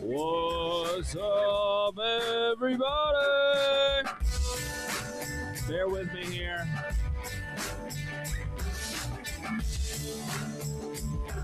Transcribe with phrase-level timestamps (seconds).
[0.00, 2.86] What's up, everybody?
[5.66, 6.68] Bear with me here.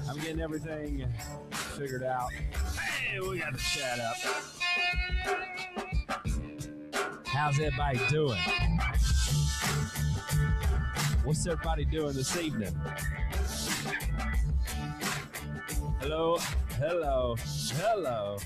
[0.08, 1.06] I'm getting everything
[1.52, 2.30] figured out.
[2.32, 4.16] Hey, we got the chat up.
[7.26, 8.38] How's everybody doing?
[11.24, 12.74] What's everybody doing this evening?
[16.00, 16.38] Hello,
[16.82, 17.36] hello,
[17.76, 18.36] hello.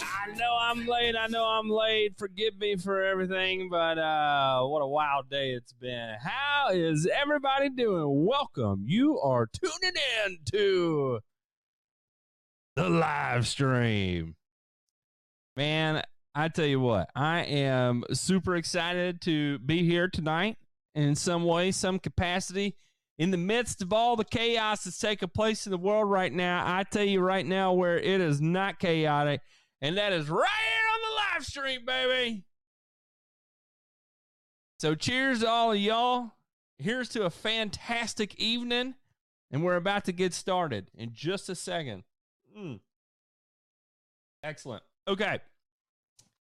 [0.00, 1.16] I know I'm late.
[1.16, 2.16] I know I'm late.
[2.16, 6.14] Forgive me for everything, but uh, what a wild day it's been.
[6.22, 8.24] How is everybody doing?
[8.24, 8.84] Welcome.
[8.86, 11.18] You are tuning in to
[12.76, 14.36] the live stream.
[15.56, 20.58] Man, I tell you what, I am super excited to be here tonight
[20.94, 22.76] in some way, some capacity.
[23.16, 26.64] In the midst of all the chaos that's taking place in the world right now,
[26.66, 29.40] I tell you right now where it is not chaotic,
[29.80, 32.44] and that is right here on the live stream, baby.
[34.80, 36.32] So, cheers to all of y'all.
[36.78, 38.94] Here's to a fantastic evening,
[39.50, 42.02] and we're about to get started in just a second.
[42.58, 42.80] Mm.
[44.42, 44.82] Excellent.
[45.06, 45.38] Okay.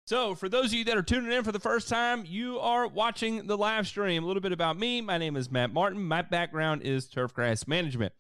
[0.09, 2.89] So, for those of you that are tuning in for the first time, you are
[2.89, 4.25] watching the live stream.
[4.25, 5.03] A little bit about me.
[5.03, 6.03] My name is Matt Martin.
[6.03, 8.15] My background is turfgrass management.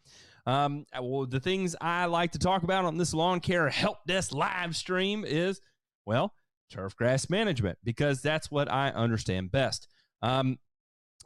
[0.44, 4.34] Um, well, the things I like to talk about on this lawn care help desk
[4.34, 5.62] live stream is,
[6.04, 6.34] well,
[6.70, 9.88] turfgrass management, because that's what I understand best.
[10.20, 10.58] Um,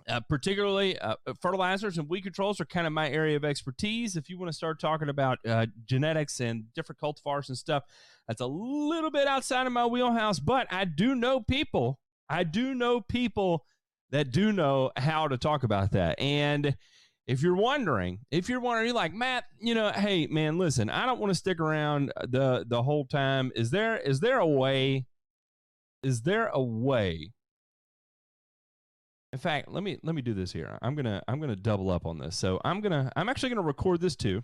[0.09, 4.17] uh, particularly uh, fertilizers and weed controls are kind of my area of expertise.
[4.17, 7.85] If you want to start talking about uh, genetics and different cultivars and stuff,
[8.29, 11.99] that's a little bit outside of my wheelhouse, but I do know people.
[12.29, 13.65] I do know people
[14.11, 16.19] that do know how to talk about that.
[16.21, 16.77] And
[17.27, 21.07] if you're wondering, if you're wondering, you're like Matt, you know, hey man, listen, I
[21.07, 23.53] don't want to stick around the the whole time.
[23.55, 25.07] Is there is there a way?
[26.03, 27.33] Is there a way?
[29.33, 30.79] In fact, let me let me do this here.
[30.83, 32.37] I'm gonna I'm gonna double up on this.
[32.37, 34.43] So I'm gonna I'm actually gonna record this too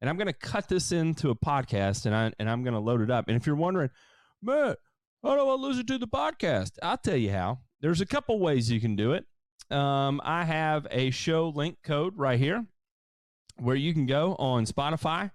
[0.00, 3.10] and I'm to cut this into a podcast and I and I'm to load it
[3.10, 3.28] up.
[3.28, 3.90] And if you're wondering,
[4.42, 4.78] Matt,
[5.22, 6.72] how do I listen to the podcast?
[6.82, 7.60] I'll tell you how.
[7.80, 9.24] There's a couple ways you can do it.
[9.70, 12.64] Um, I have a show link code right here
[13.56, 15.32] where you can go on Spotify.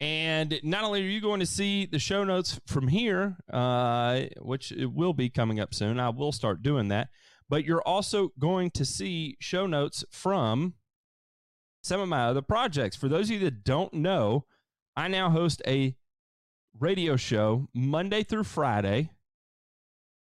[0.00, 4.72] And not only are you going to see the show notes from here, uh, which
[4.72, 7.08] it will be coming up soon, I will start doing that,
[7.48, 10.74] but you're also going to see show notes from
[11.82, 12.96] some of my other projects.
[12.96, 14.46] For those of you that don't know,
[14.96, 15.96] I now host a
[16.78, 19.10] radio show Monday through Friday.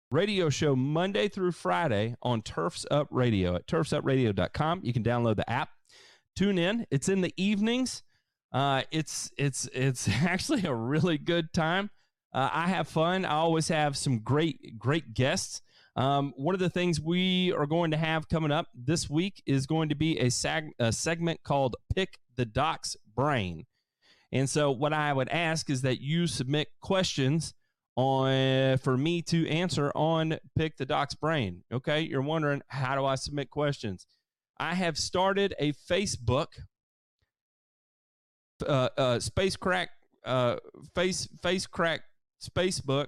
[0.10, 4.82] Radio show Monday through Friday on Turfs Up Radio at turfsupradio.com.
[4.84, 5.70] You can download the app.
[6.36, 6.86] Tune in.
[6.90, 8.04] It's in the evenings.
[8.54, 11.90] Uh, it's it's it's actually a really good time.
[12.34, 13.26] Uh, I have fun.
[13.26, 15.62] I always have some great great guests.
[15.97, 19.66] Um, one of the things we are going to have coming up this week is
[19.66, 23.66] going to be a, seg- a segment called Pick the Doc's Brain.
[24.31, 27.56] And so, what I would ask is that you submit questions
[27.96, 31.63] on for me to answer on Pick the Doc's Brain.
[31.74, 34.06] Okay, you're wondering how do I submit questions?
[34.59, 36.47] I have started a Facebook
[38.66, 39.90] uh, uh, space crack
[40.25, 40.57] uh,
[40.94, 42.02] face face crack
[42.41, 43.07] spacebook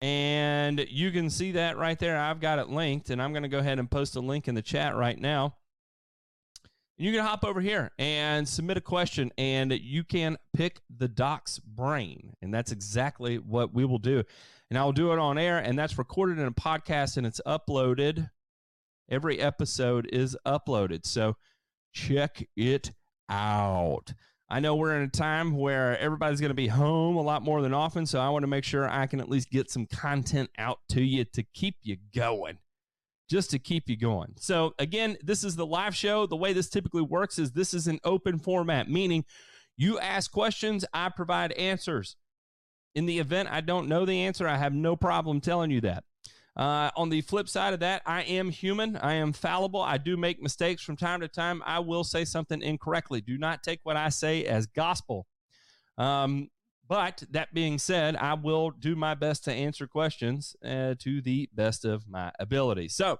[0.00, 2.18] and you can see that right there.
[2.18, 4.54] I've got it linked, and I'm going to go ahead and post a link in
[4.54, 5.56] the chat right now.
[6.96, 11.58] You can hop over here and submit a question, and you can pick the doc's
[11.58, 12.34] brain.
[12.40, 14.22] And that's exactly what we will do.
[14.70, 17.40] And I will do it on air, and that's recorded in a podcast, and it's
[17.46, 18.30] uploaded.
[19.10, 21.04] Every episode is uploaded.
[21.04, 21.36] So
[21.92, 22.92] check it
[23.28, 24.14] out.
[24.54, 27.60] I know we're in a time where everybody's going to be home a lot more
[27.60, 30.48] than often, so I want to make sure I can at least get some content
[30.56, 32.58] out to you to keep you going.
[33.28, 34.34] Just to keep you going.
[34.38, 36.26] So, again, this is the live show.
[36.26, 39.24] The way this typically works is this is an open format, meaning
[39.76, 42.14] you ask questions, I provide answers.
[42.94, 46.04] In the event I don't know the answer, I have no problem telling you that.
[46.56, 48.96] Uh, on the flip side of that, I am human.
[48.96, 49.82] I am fallible.
[49.82, 51.62] I do make mistakes from time to time.
[51.66, 53.20] I will say something incorrectly.
[53.20, 55.26] Do not take what I say as gospel.
[55.98, 56.50] Um,
[56.88, 61.48] but that being said, I will do my best to answer questions uh, to the
[61.52, 62.88] best of my ability.
[62.88, 63.18] So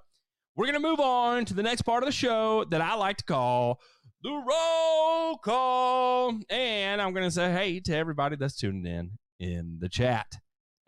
[0.54, 3.16] we're going to move on to the next part of the show that I like
[3.16, 3.81] to call
[4.22, 6.38] the roll call.
[6.50, 10.38] And I'm going to say hey to everybody that's tuning in in the chat.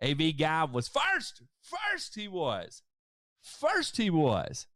[0.03, 1.43] AV guy was first.
[1.63, 2.83] First he was.
[3.41, 4.67] First he was.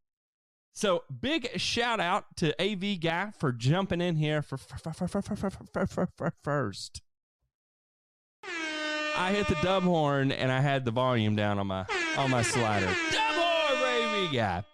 [0.72, 7.02] So big shout out to AV guy for jumping in here for first.
[9.17, 11.84] I hit the dub horn and I had the volume down on my
[12.17, 12.87] on my slider.
[12.87, 14.64] Dub horn, baby guy.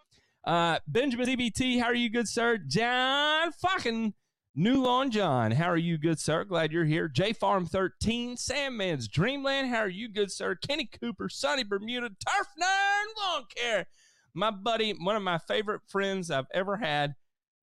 [0.44, 2.58] Uh, Benjamin CBT, how are you, good sir?
[2.58, 4.14] John fucking
[4.58, 6.42] New Lawn John, how are you, good sir?
[6.42, 7.08] Glad you're here.
[7.08, 10.54] J Farm 13, Sandman's Dreamland, how are you, good sir?
[10.54, 13.86] Kenny Cooper, Sunny Bermuda, Turf Nine Lawn Care.
[14.32, 17.16] My buddy, one of my favorite friends I've ever had,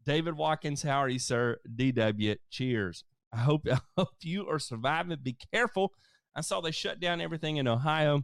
[0.06, 1.58] David Watkins, how are you, sir?
[1.76, 3.04] DW, cheers.
[3.34, 5.18] I hope, I hope you are surviving.
[5.24, 5.94] Be careful.
[6.36, 8.22] I saw they shut down everything in Ohio.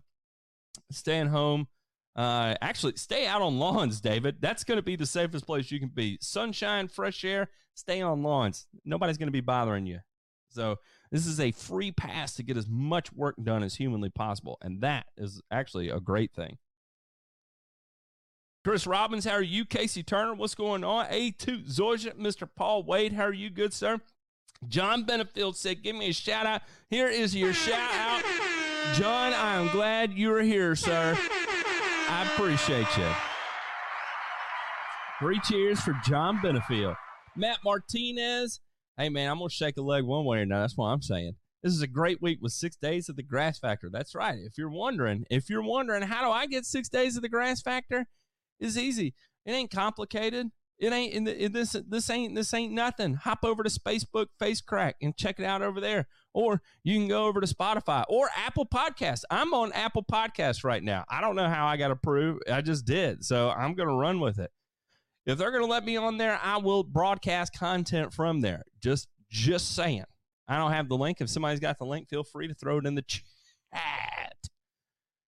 [0.92, 1.70] Staying home.
[2.16, 4.38] Uh, actually, stay out on lawns, David.
[4.40, 6.18] That's going to be the safest place you can be.
[6.22, 8.68] Sunshine, fresh air, stay on lawns.
[8.84, 10.00] Nobody's going to be bothering you.
[10.50, 10.78] So,
[11.12, 14.58] this is a free pass to get as much work done as humanly possible.
[14.62, 16.58] And that is actually a great thing.
[18.64, 19.64] Chris Robbins, how are you?
[19.64, 21.06] Casey Turner, what's going on?
[21.08, 22.48] A2 Zorja, Mr.
[22.54, 23.50] Paul Wade, how are you?
[23.50, 24.02] Good, sir.
[24.68, 26.62] John Benefield said, Give me a shout out.
[26.90, 28.24] Here is your shout out.
[28.96, 31.18] John, I am glad you are here, sir.
[32.12, 33.08] I appreciate you.
[35.20, 36.96] Three cheers for John Benefield.
[37.36, 38.62] Matt Martinez.
[38.98, 40.64] Hey, man, I'm going to shake a leg one way or another.
[40.64, 41.36] That's what I'm saying.
[41.62, 43.90] This is a great week with six days of the grass factor.
[43.92, 44.40] That's right.
[44.40, 47.62] If you're wondering, if you're wondering, how do I get six days of the grass
[47.62, 48.08] factor?
[48.60, 49.14] It's easy.
[49.46, 50.52] It ain't complicated.
[50.80, 51.76] It ain't in, the, in this.
[51.88, 53.16] This ain't this ain't nothing.
[53.16, 57.10] Hop over to Facebook Face Crack and check it out over there, or you can
[57.10, 59.24] go over to Spotify or Apple Podcasts.
[59.30, 61.04] I'm on Apple Podcasts right now.
[61.10, 62.50] I don't know how I got approved.
[62.50, 64.52] I just did, so I'm gonna run with it.
[65.26, 68.64] If they're gonna let me on there, I will broadcast content from there.
[68.82, 70.06] Just just saying.
[70.48, 71.20] I don't have the link.
[71.20, 74.19] If somebody's got the link, feel free to throw it in the chat.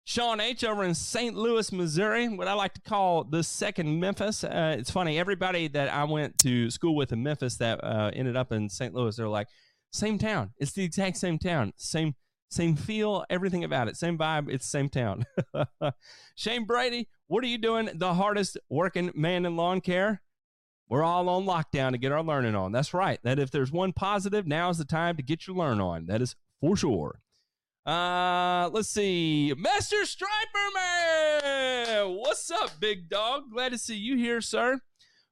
[0.09, 0.65] Sean H.
[0.65, 1.37] over in St.
[1.37, 4.43] Louis, Missouri, what I like to call the second Memphis.
[4.43, 8.35] Uh, it's funny, everybody that I went to school with in Memphis that uh, ended
[8.35, 8.95] up in St.
[8.95, 9.49] Louis, they're like,
[9.93, 10.53] same town.
[10.57, 11.75] It's the exact same town.
[11.77, 12.15] Same
[12.49, 13.99] same feel, everything about it.
[13.99, 14.51] Same vibe.
[14.51, 15.27] It's same town.
[16.37, 17.91] Shane Brady, what are you doing?
[17.95, 20.23] The hardest working man in lawn care.
[20.89, 22.73] We're all on lockdown to get our learning on.
[22.73, 23.21] That's right.
[23.25, 26.07] That if there's one positive, now is the time to get your learn on.
[26.07, 27.21] That is for sure.
[27.89, 29.55] Uh, let's see.
[29.57, 32.17] Master Striper Man.
[32.19, 33.45] What's up, big dog?
[33.51, 34.81] Glad to see you here, sir.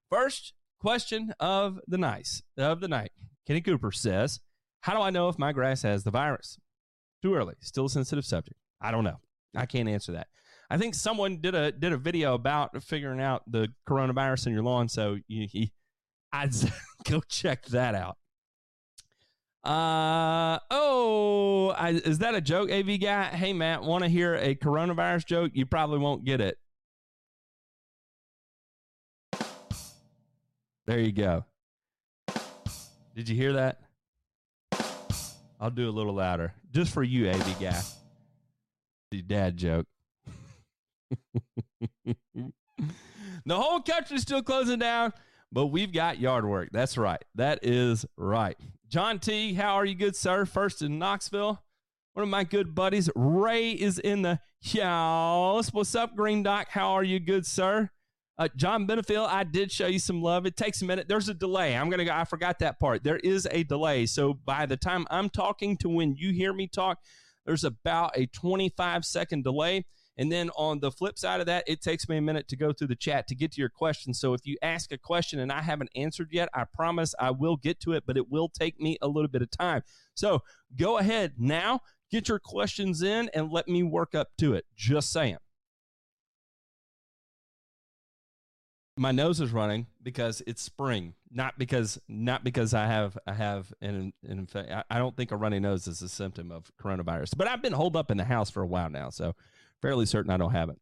[0.08, 2.28] First question of the night.
[2.56, 3.10] Of the night.
[3.46, 4.40] Kenny Cooper says,
[4.80, 6.58] "How do I know if my grass has the virus?"
[7.20, 7.56] Too early.
[7.60, 8.56] Still a sensitive subject.
[8.80, 9.20] I don't know.
[9.54, 10.28] I can't answer that.
[10.70, 14.62] I think someone did a did a video about figuring out the coronavirus in your
[14.62, 15.66] lawn, so you, you
[16.32, 16.54] I'd
[17.04, 18.16] go check that out.
[19.66, 23.24] Uh oh, I, is that a joke, AV guy?
[23.24, 25.50] Hey Matt, want to hear a coronavirus joke?
[25.54, 26.56] You probably won't get it.
[30.86, 31.44] There you go.
[33.16, 33.80] Did you hear that?
[35.58, 37.82] I'll do a little louder, just for you, AV guy.
[39.10, 39.86] The dad joke.
[42.04, 42.14] the
[43.50, 45.12] whole country's still closing down,
[45.50, 46.68] but we've got yard work.
[46.70, 47.24] That's right.
[47.34, 48.56] That is right.
[48.88, 50.44] John T, how are you, good sir?
[50.44, 51.60] First in Knoxville.
[52.12, 54.38] One of my good buddies, Ray, is in the
[54.80, 55.72] house.
[55.72, 56.68] What's up, Green Doc?
[56.70, 57.90] How are you, good sir?
[58.38, 60.46] Uh, John Benefield, I did show you some love.
[60.46, 61.08] It takes a minute.
[61.08, 61.76] There's a delay.
[61.76, 62.12] I'm gonna go.
[62.12, 63.02] I forgot that part.
[63.02, 64.06] There is a delay.
[64.06, 67.00] So by the time I'm talking to when you hear me talk,
[67.44, 69.84] there's about a 25 second delay.
[70.18, 72.72] And then on the flip side of that, it takes me a minute to go
[72.72, 74.14] through the chat to get to your question.
[74.14, 77.56] So if you ask a question and I haven't answered yet, I promise I will
[77.56, 79.82] get to it, but it will take me a little bit of time.
[80.14, 80.42] So
[80.76, 81.80] go ahead now,
[82.10, 84.64] get your questions in, and let me work up to it.
[84.74, 85.36] Just saying.
[88.98, 93.72] my nose is running because it's spring, not because not because I have I have
[93.82, 94.82] an, an infection.
[94.88, 97.96] I don't think a runny nose is a symptom of coronavirus, but I've been holed
[97.96, 99.34] up in the house for a while now, so
[99.82, 100.78] fairly certain I don't have it.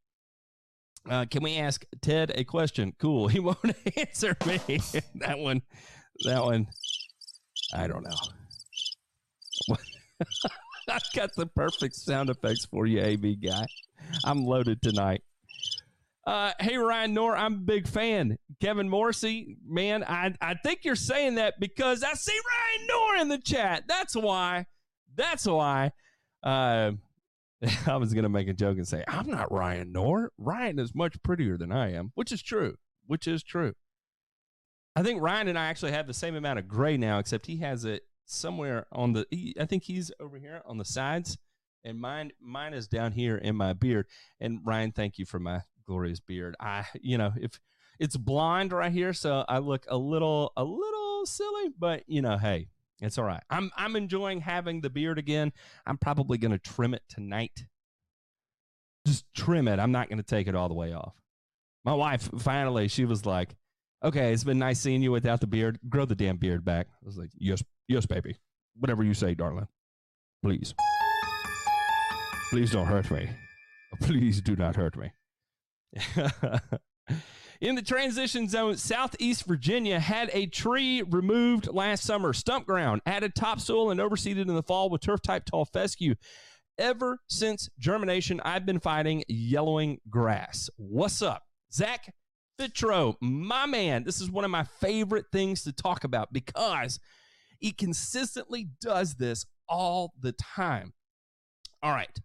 [1.09, 2.95] Uh, can we ask Ted a question?
[2.99, 3.29] Cool.
[3.35, 3.59] He won't
[3.97, 4.59] answer me.
[5.17, 5.63] that one,
[6.25, 6.67] that one,
[7.75, 9.77] I don't know.
[10.89, 13.67] I've got the perfect sound effects for you, AV guy.
[14.25, 15.23] I'm loaded tonight.
[16.27, 18.39] Uh, hey Ryan Knorr, I'm a big fan.
[18.61, 23.29] Kevin Morrissey, man, I I think you're saying that because I see Ryan Knorr in
[23.29, 23.85] the chat.
[23.89, 24.67] That's why.
[25.15, 25.93] That's why.
[26.43, 26.93] Uh,
[27.87, 30.32] I was going to make a joke and say, I'm not Ryan Knorr.
[30.38, 33.75] Ryan is much prettier than I am, which is true, which is true.
[34.96, 37.58] I think Ryan and I actually have the same amount of gray now, except he
[37.58, 41.38] has it somewhere on the, he, I think he's over here on the sides
[41.84, 44.06] and mine, mine is down here in my beard.
[44.40, 46.56] And Ryan, thank you for my glorious beard.
[46.61, 47.61] I, you know, if,
[47.99, 52.38] It's blonde right here, so I look a little a little silly, but you know,
[52.38, 52.68] hey,
[53.04, 53.42] it's all right.
[53.50, 55.52] I'm I'm enjoying having the beard again.
[55.87, 57.66] I'm probably going to trim it tonight.
[59.06, 59.78] Just trim it.
[59.78, 61.14] I'm not going to take it all the way off.
[61.84, 63.56] My wife finally, she was like,
[64.02, 65.78] "Okay, it's been nice seeing you without the beard.
[65.88, 68.37] Grow the damn beard back." I was like, "Yes, yes, baby.
[68.78, 69.68] Whatever you say, darling.
[70.42, 70.75] Please,
[72.50, 73.30] please don't hurt me.
[74.00, 75.12] Please do not hurt me."
[77.64, 83.35] In the transition zone, Southeast Virginia had a tree removed last summer, stump ground, added
[83.35, 86.14] topsoil, and overseeded in the fall with turf type tall fescue.
[86.76, 90.68] Ever since germination, I've been fighting yellowing grass.
[90.76, 91.44] What's up?
[91.73, 92.14] Zach
[92.61, 94.04] Fitro, my man.
[94.04, 97.00] This is one of my favorite things to talk about because
[97.61, 100.92] he consistently does this all the time.
[101.83, 102.21] All right.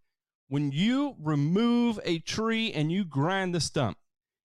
[0.50, 3.96] When you remove a tree and you grind the stump,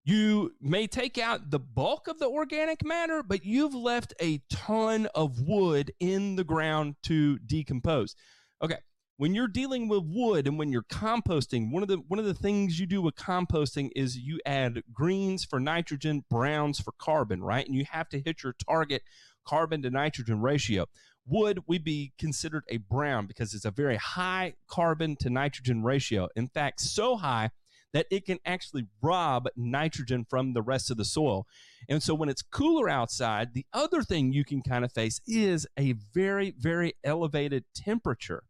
[0.04, 5.08] you may take out the bulk of the organic matter, but you've left a ton
[5.14, 8.16] of wood in the ground to decompose.
[8.64, 8.78] Okay,
[9.18, 12.34] when you're dealing with wood and when you're composting, one of the one of the
[12.34, 17.66] things you do with composting is you add greens for nitrogen, browns for carbon, right?
[17.66, 19.04] And you have to hit your target
[19.46, 20.88] carbon to nitrogen ratio.
[21.28, 26.28] Wood would be considered a brown because it's a very high carbon to nitrogen ratio.
[26.36, 27.52] In fact, so high
[27.94, 31.46] that it can actually rob nitrogen from the rest of the soil.
[31.90, 35.68] And so when it's cooler outside, the other thing you can kind of face is
[35.78, 38.44] a very, very elevated temperature.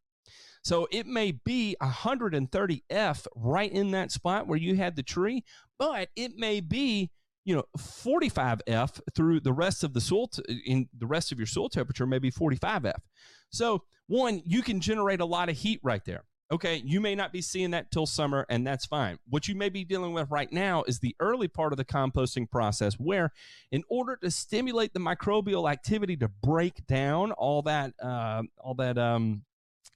[0.64, 5.44] So it may be 130 F right in that spot where you had the tree,
[5.80, 7.10] but it may be
[7.44, 11.40] you know 45 F through the rest of the soil t- in the rest of
[11.40, 13.02] your soil temperature maybe 45 F.
[13.50, 16.26] So one, you can generate a lot of heat right there.
[16.52, 19.18] Okay, you may not be seeing that till summer, and that's fine.
[19.30, 22.50] What you may be dealing with right now is the early part of the composting
[22.52, 23.32] process, where
[23.72, 28.98] in order to stimulate the microbial activity to break down all that, uh, all that
[28.98, 29.44] um,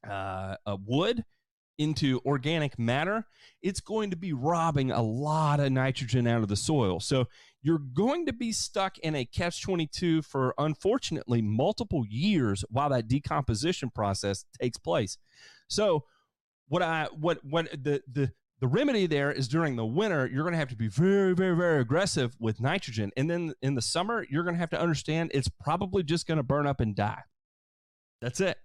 [0.09, 1.25] uh, uh, wood
[1.77, 3.25] into organic matter,
[3.61, 7.01] it's going to be robbing a lot of nitrogen out of the soil.
[7.01, 7.27] So
[7.61, 13.09] you're going to be stuck in a catch 22 for unfortunately multiple years while that
[13.09, 15.17] decomposition process takes place.
[15.67, 16.05] So
[16.67, 20.53] what I what what the the the remedy there is during the winter you're going
[20.53, 23.11] to have to be very very very aggressive with nitrogen.
[23.17, 26.37] And then in the summer you're going to have to understand it's probably just going
[26.37, 27.23] to burn up and die.
[28.21, 28.57] That's it.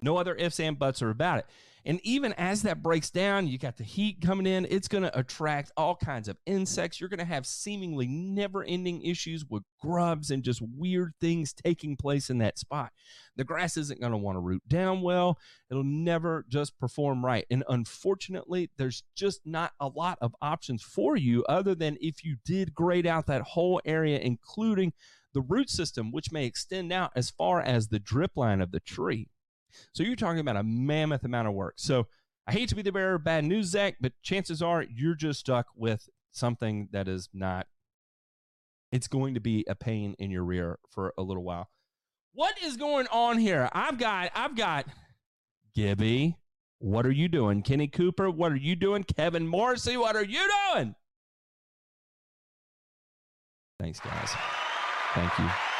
[0.00, 1.46] No other ifs and buts are about it
[1.84, 5.18] and even as that breaks down, you got the heat coming in, it's going to
[5.18, 7.00] attract all kinds of insects.
[7.00, 11.96] You're going to have seemingly never ending issues with grubs and just weird things taking
[11.96, 12.92] place in that spot.
[13.36, 15.38] The grass isn't going to want to root down well.
[15.70, 17.46] It'll never just perform right.
[17.50, 22.36] And unfortunately, there's just not a lot of options for you other than if you
[22.44, 24.92] did grade out that whole area, including
[25.34, 28.80] the root system, which may extend out as far as the drip line of the
[28.80, 29.28] tree.
[29.92, 31.74] So you're talking about a mammoth amount of work.
[31.76, 32.06] So
[32.46, 35.40] I hate to be the bearer of bad news, Zach, but chances are you're just
[35.40, 37.66] stuck with something that is not.
[38.90, 41.70] It's going to be a pain in your rear for a little while.
[42.34, 43.68] What is going on here?
[43.72, 44.86] I've got, I've got
[45.74, 46.36] Gibby.
[46.78, 47.62] What are you doing?
[47.62, 49.04] Kenny Cooper, what are you doing?
[49.04, 50.94] Kevin Morrissey, what are you doing?
[53.78, 54.32] Thanks, guys.
[55.14, 55.71] Thank you.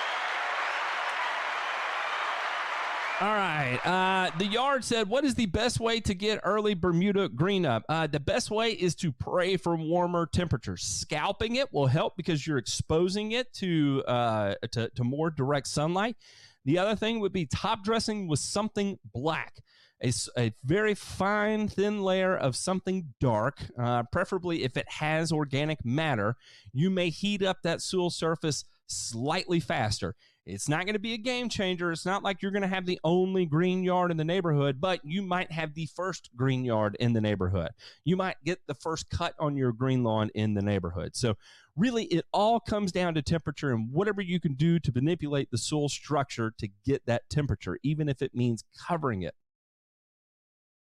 [3.23, 3.79] All right.
[3.85, 7.85] Uh, the yard said, What is the best way to get early Bermuda green up?
[7.88, 10.83] Uh, the best way is to pray for warmer temperatures.
[10.83, 16.17] Scalping it will help because you're exposing it to, uh, to, to more direct sunlight.
[16.64, 19.55] The other thing would be top dressing with something black.
[20.02, 25.85] A, a, very fine, thin layer of something dark, uh, preferably if it has organic
[25.85, 26.35] matter.
[26.73, 30.17] You may heat up that soil surface slightly faster.
[30.45, 31.93] It's not going to be a game changer.
[31.93, 35.01] It's not like you're going to have the only green yard in the neighborhood, but
[35.05, 37.71] you might have the first green yard in the neighborhood.
[38.05, 41.15] You might get the first cut on your green lawn in the neighborhood.
[41.15, 41.37] So,
[41.77, 45.59] really, it all comes down to temperature and whatever you can do to manipulate the
[45.59, 49.35] soil structure to get that temperature, even if it means covering it.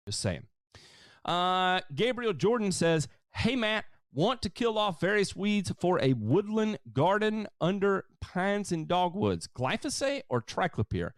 [0.06, 0.48] Just saying.
[1.24, 6.80] Uh, Gabriel Jordan says, Hey, Matt, Want to kill off various weeds for a woodland
[6.94, 9.48] garden under pines and dogwoods?
[9.48, 11.12] Glyphosate or triclopyr?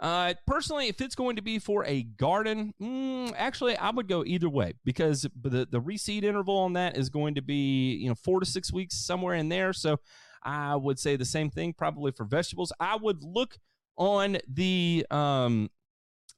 [0.00, 4.24] Uh, personally, if it's going to be for a garden, mm, actually, I would go
[4.24, 8.14] either way because the the reseed interval on that is going to be you know
[8.14, 9.72] four to six weeks somewhere in there.
[9.72, 9.98] So
[10.42, 12.72] I would say the same thing probably for vegetables.
[12.78, 13.58] I would look
[13.96, 15.70] on the um,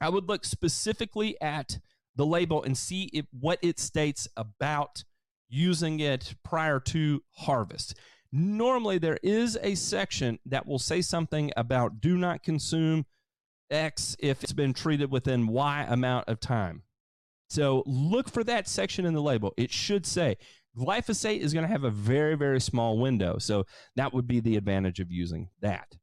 [0.01, 1.79] I would look specifically at
[2.15, 5.05] the label and see if what it states about
[5.49, 7.95] using it prior to harvest.
[8.33, 13.07] normally there is a section that will say something about do not consume
[13.71, 16.83] X if it's been treated within Y amount of time.
[17.49, 19.55] So look for that section in the label.
[19.57, 20.37] It should say
[20.77, 23.39] glyphosate is going to have a very, very small window.
[23.39, 25.97] So that would be the advantage of using that.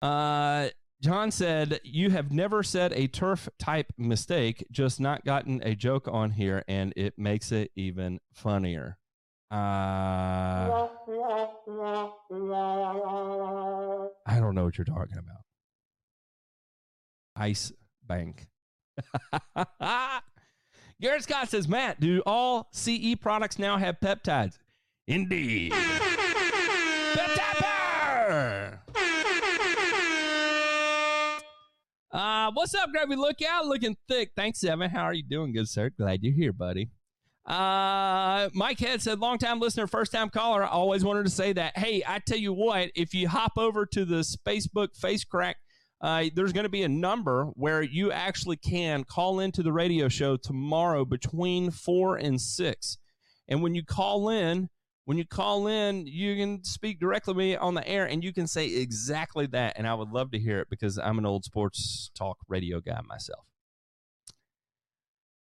[0.00, 0.68] Uh,
[1.02, 6.08] John said, You have never said a turf type mistake, just not gotten a joke
[6.10, 8.98] on here, and it makes it even funnier.
[9.50, 9.54] Uh,
[14.26, 15.42] I don't know what you're talking about.
[17.36, 17.72] Ice
[18.04, 18.48] Bank.
[21.00, 24.58] Garrett Scott says, Matt, do all CE products now have peptides?
[25.06, 25.72] Indeed.
[27.16, 27.56] Peptide
[32.10, 33.66] Uh, what's up, Gravy Lookout?
[33.66, 34.30] Looking thick.
[34.36, 34.90] Thanks, Evan.
[34.90, 35.90] How are you doing, good sir?
[35.90, 36.90] Glad you're here, buddy.
[37.44, 40.64] Uh, Mike Head said, long time listener, first time caller.
[40.64, 41.76] I always wanted to say that.
[41.76, 45.56] Hey, I tell you what, if you hop over to the Facebook Face Crack,
[46.00, 50.08] uh, there's going to be a number where you actually can call into the radio
[50.08, 52.98] show tomorrow between four and six.
[53.48, 54.68] And when you call in,
[55.06, 58.32] when you call in, you can speak directly to me on the air and you
[58.32, 59.74] can say exactly that.
[59.76, 63.00] And I would love to hear it because I'm an old sports talk radio guy
[63.08, 63.44] myself.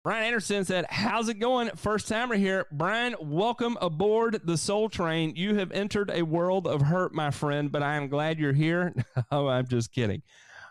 [0.03, 1.71] Brian Anderson said, How's it going?
[1.75, 2.67] First timer here.
[2.71, 5.35] Brian, welcome aboard the Soul Train.
[5.35, 8.93] You have entered a world of hurt, my friend, but I am glad you're here.
[9.31, 10.21] oh, I'm just kidding.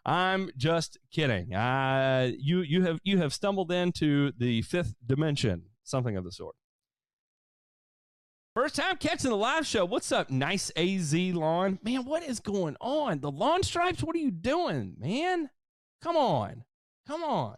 [0.06, 1.52] I'm just kidding.
[1.52, 6.54] Uh, you you have you have stumbled into the fifth dimension, something of the sort.
[8.56, 9.84] First time catching the live show.
[9.84, 11.78] What's up, nice AZ lawn?
[11.82, 13.20] Man, what is going on?
[13.20, 15.50] The lawn stripes, what are you doing, man?
[16.00, 16.64] Come on.
[17.06, 17.56] Come on.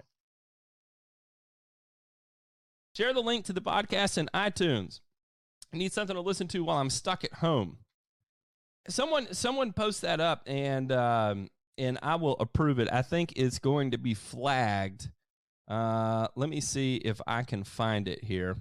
[2.96, 4.98] Share the link to the podcast in iTunes.
[5.72, 7.78] I need something to listen to while I'm stuck at home.
[8.88, 12.88] Someone someone post that up and um, and I will approve it.
[12.90, 15.10] I think it's going to be flagged.
[15.68, 18.56] Uh, let me see if I can find it here.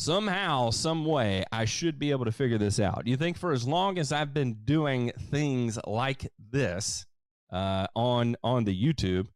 [0.00, 3.06] Somehow, some way, I should be able to figure this out.
[3.06, 7.04] You think for as long as I've been doing things like this
[7.52, 9.26] uh, on on the YouTube,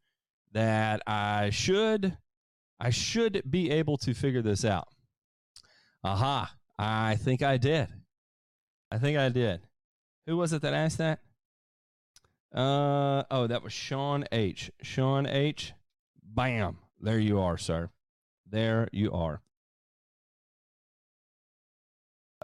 [0.53, 2.16] that I should
[2.81, 4.88] I should be able to figure this out.
[6.03, 6.55] Aha.
[6.79, 7.88] I think I did.
[8.90, 9.61] I think I did.
[10.27, 11.18] Who was it that asked that?
[12.55, 14.70] Uh oh, that was Sean H.
[14.81, 15.74] Sean H.
[16.22, 16.79] Bam.
[17.03, 17.90] There you are, sir.
[18.48, 19.42] There you are.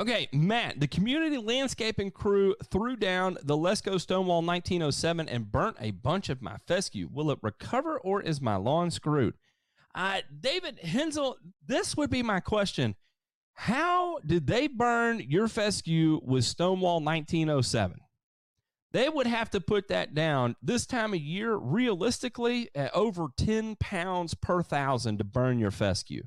[0.01, 5.91] Okay, Matt, the community landscaping crew threw down the Lesco Stonewall 1907 and burnt a
[5.91, 7.07] bunch of my fescue.
[7.13, 9.35] Will it recover or is my lawn screwed?
[9.95, 11.37] Uh, David Hensel,
[11.67, 12.95] this would be my question.
[13.53, 18.01] How did they burn your fescue with Stonewall 1907?
[18.93, 23.77] They would have to put that down this time of year, realistically, at over 10
[23.77, 26.23] pounds per thousand to burn your fescue.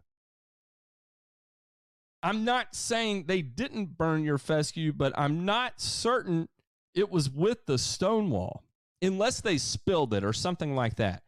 [2.24, 6.48] I'm not saying they didn't burn your fescue, but I'm not certain
[6.96, 8.64] it was with the Stonewall,
[9.02, 11.24] unless they spilled it or something like that.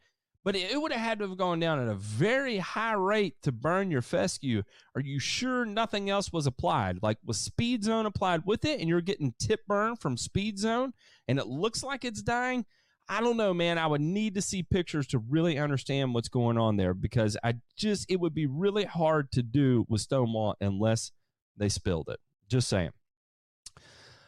[0.46, 3.52] But it would have had to have gone down at a very high rate to
[3.52, 4.62] burn your fescue.
[4.94, 7.00] Are you sure nothing else was applied?
[7.02, 10.94] Like was Speed Zone applied with it and you're getting tip burn from Speed Zone
[11.28, 12.66] and it looks like it's dying?
[13.08, 13.78] I don't know, man.
[13.78, 17.56] I would need to see pictures to really understand what's going on there because I
[17.78, 21.12] just, it would be really hard to do with Stonewall unless
[21.56, 22.20] they spilled it.
[22.50, 22.92] Just saying.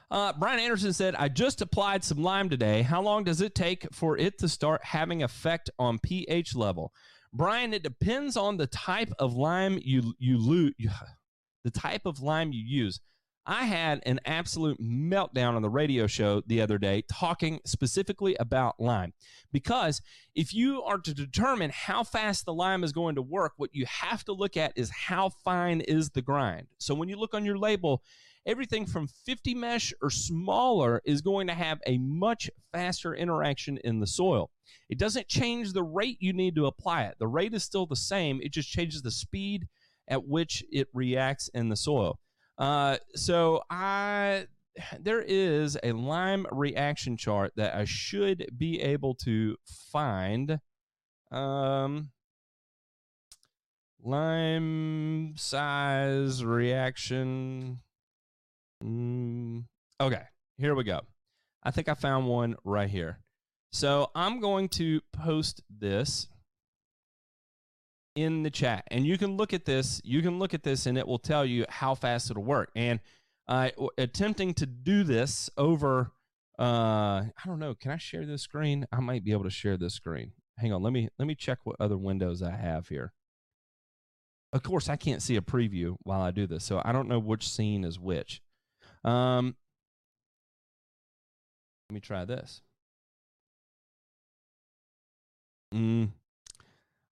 [0.10, 2.82] Uh, Brian Anderson said, I just applied some lime today.
[2.82, 6.94] How long does it take for it to start having effect on pH level?
[7.34, 10.74] Brian, it depends on the type of lime you you lose,
[11.64, 13.02] the type of lime you use.
[13.50, 18.78] I had an absolute meltdown on the radio show the other day talking specifically about
[18.78, 19.14] lime.
[19.54, 20.02] Because
[20.36, 23.86] if you are to determine how fast the lime is going to work, what you
[23.86, 26.68] have to look at is how fine is the grind.
[26.78, 28.04] So when you look on your label,
[28.46, 34.02] everything from 50 mesh or smaller is going to have a much faster interaction in
[34.02, 34.52] the soil.
[34.90, 37.16] It doesn't change the rate you need to apply it.
[37.18, 39.70] The rate is still the same, it just changes the speed
[40.10, 42.20] at which it reacts in the soil.
[42.58, 44.48] Uh, so I
[45.00, 49.58] there is a lime reaction chart that I should be able to
[49.92, 50.60] find.
[51.32, 52.12] Um,
[54.02, 57.80] lime size reaction
[58.84, 59.66] Mm,
[60.00, 60.24] okay,
[60.58, 61.02] here we go.
[61.64, 63.20] I think I found one right here.
[63.72, 66.28] So I'm going to post this
[68.18, 70.02] in the chat, and you can look at this.
[70.04, 72.72] You can look at this, and it will tell you how fast it'll work.
[72.76, 73.00] And
[73.48, 76.12] uh, attempting to do this over,
[76.58, 77.76] uh, I don't know.
[77.76, 78.88] Can I share this screen?
[78.92, 80.32] I might be able to share this screen.
[80.58, 80.82] Hang on.
[80.82, 83.14] Let me let me check what other windows I have here.
[84.52, 87.20] Of course, I can't see a preview while I do this, so I don't know
[87.20, 88.42] which scene is which.
[89.04, 89.56] Um,
[91.88, 92.64] let me try this.
[95.72, 96.10] Mm,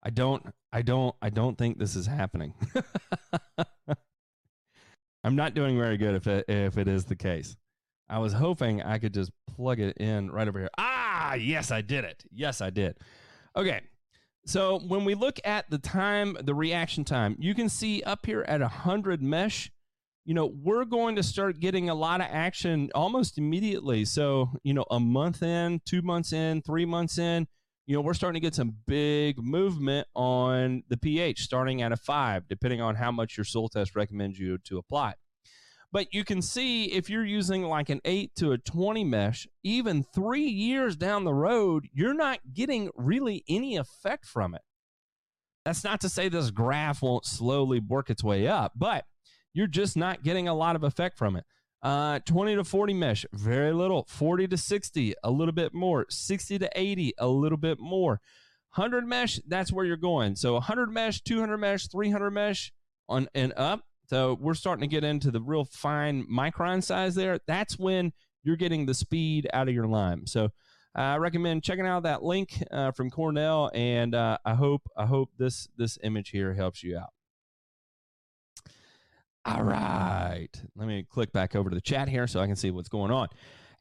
[0.06, 2.54] I don't, I don't, I don't think this is happening.
[5.24, 7.58] I'm not doing very good if it, if it is the case.
[8.08, 10.70] I was hoping I could just plug it in right over here.
[10.78, 12.24] Ah, yes, I did it.
[12.32, 12.98] Yes, I did.
[13.56, 13.82] Okay.
[14.46, 18.46] So when we look at the time, the reaction time, you can see up here
[18.48, 19.72] at 100 mesh,
[20.24, 24.06] you know, we're going to start getting a lot of action almost immediately.
[24.06, 27.48] So, you know, a month in, two months in, three months in,
[27.88, 31.98] you know, we're starting to get some big movement on the pH starting at a
[31.98, 35.14] five, depending on how much your soil test recommends you to apply.
[35.92, 40.04] But you can see if you're using like an 8 to a 20 mesh, even
[40.04, 44.62] three years down the road, you're not getting really any effect from it.
[45.64, 49.06] That's not to say this graph won't slowly work its way up, but
[49.54, 51.46] you're just not getting a lot of effect from it.
[51.86, 54.08] Uh, 20 to 40 mesh, very little.
[54.10, 56.08] 40 to 60, a little bit more.
[56.10, 58.20] 60 to 80, a little bit more.
[58.74, 60.36] 100 mesh, that's where you're going.
[60.36, 62.74] So 100 mesh, 200 mesh, 300 mesh
[63.08, 63.82] on and up.
[64.08, 67.38] So we're starting to get into the real fine micron size there.
[67.46, 70.26] That's when you're getting the speed out of your lime.
[70.26, 70.50] So
[70.96, 75.30] I recommend checking out that link uh, from Cornell, and uh, I hope I hope
[75.38, 77.14] this this image here helps you out.
[79.46, 80.50] All right.
[80.76, 83.12] Let me click back over to the chat here so I can see what's going
[83.12, 83.28] on.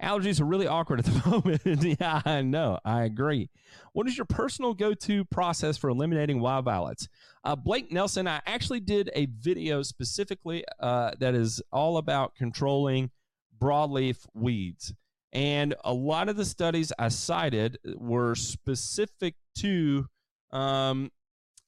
[0.02, 1.98] Allergies are really awkward at the moment.
[2.00, 2.78] yeah, I know.
[2.84, 3.48] I agree.
[3.94, 7.08] What is your personal go to process for eliminating wild violets?
[7.44, 13.10] Uh, Blake Nelson, I actually did a video specifically uh, that is all about controlling
[13.58, 14.92] broadleaf weeds.
[15.32, 20.08] And a lot of the studies I cited were specific to
[20.50, 21.10] um,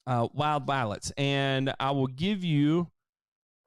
[0.07, 1.13] uh, wild violets.
[1.17, 2.91] And I will give you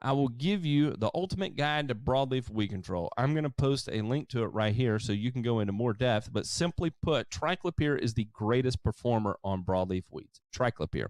[0.02, 3.12] I will give you the ultimate guide to broadleaf weed control.
[3.18, 5.74] I'm going to post a link to it right here so you can go into
[5.74, 6.32] more depth.
[6.32, 10.40] But simply put, triclopyr is the greatest performer on broadleaf weeds.
[10.56, 11.08] Triclopyr.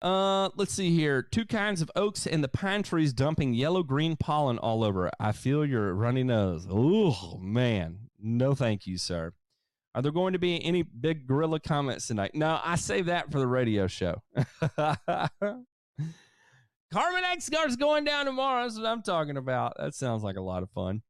[0.00, 1.22] Uh, let's see here.
[1.22, 5.10] Two kinds of oaks and the pine trees dumping yellow green pollen all over.
[5.18, 6.66] I feel your runny nose.
[6.70, 9.32] Oh man, no thank you, sir.
[9.94, 12.32] Are there going to be any big gorilla comments tonight?
[12.34, 14.22] No, I save that for the radio show.
[16.94, 18.62] Carbon X Guard's going down tomorrow.
[18.62, 19.72] That's what I'm talking about.
[19.80, 21.02] That sounds like a lot of fun.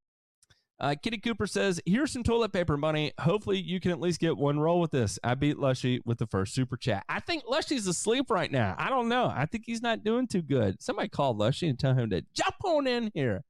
[0.81, 3.12] Uh, Kitty Cooper says, Here's some toilet paper money.
[3.20, 5.18] Hopefully, you can at least get one roll with this.
[5.23, 7.05] I beat Lushy with the first super chat.
[7.11, 8.75] I think Lushy's asleep right now.
[8.79, 9.27] I don't know.
[9.27, 10.83] I think he's not doing too good.
[10.83, 13.44] Somebody call Lushy and tell him to jump on in here.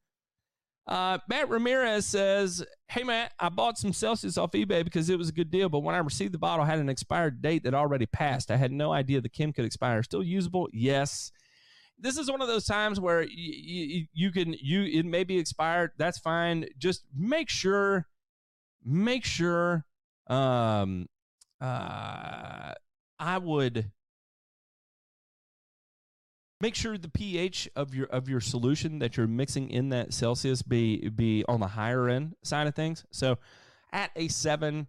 [0.89, 5.29] Uh, Matt Ramirez says, Hey, Matt, I bought some Celsius off eBay because it was
[5.29, 7.75] a good deal, but when I received the bottle, I had an expired date that
[7.75, 8.51] already passed.
[8.51, 10.03] I had no idea the Kim could expire.
[10.03, 10.69] Still usable?
[10.73, 11.31] Yes
[11.99, 15.93] this is one of those times where you, you, can you it may be expired
[15.97, 16.67] that's fine.
[16.79, 18.07] Just make sure
[18.85, 19.87] make sure
[20.27, 21.07] um
[21.61, 22.73] uh
[23.19, 23.91] i would
[26.61, 30.63] make sure the ph of your of your solution that you're mixing in that celsius
[30.63, 33.05] be be on the higher end side of things.
[33.11, 33.39] So
[33.93, 34.87] at a 7